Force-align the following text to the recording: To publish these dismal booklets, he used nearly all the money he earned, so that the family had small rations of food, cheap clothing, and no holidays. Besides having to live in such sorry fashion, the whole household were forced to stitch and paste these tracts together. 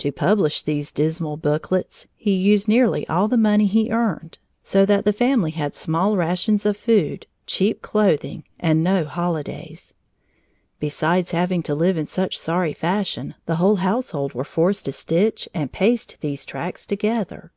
To 0.00 0.12
publish 0.12 0.60
these 0.60 0.92
dismal 0.92 1.38
booklets, 1.38 2.06
he 2.14 2.34
used 2.34 2.68
nearly 2.68 3.08
all 3.08 3.26
the 3.26 3.38
money 3.38 3.66
he 3.66 3.90
earned, 3.90 4.36
so 4.62 4.84
that 4.84 5.06
the 5.06 5.14
family 5.14 5.52
had 5.52 5.74
small 5.74 6.14
rations 6.14 6.66
of 6.66 6.76
food, 6.76 7.24
cheap 7.46 7.80
clothing, 7.80 8.44
and 8.60 8.84
no 8.84 9.06
holidays. 9.06 9.94
Besides 10.78 11.30
having 11.30 11.62
to 11.62 11.74
live 11.74 11.96
in 11.96 12.06
such 12.06 12.38
sorry 12.38 12.74
fashion, 12.74 13.34
the 13.46 13.56
whole 13.56 13.76
household 13.76 14.34
were 14.34 14.44
forced 14.44 14.84
to 14.84 14.92
stitch 14.92 15.48
and 15.54 15.72
paste 15.72 16.18
these 16.20 16.44
tracts 16.44 16.84
together. 16.84 17.50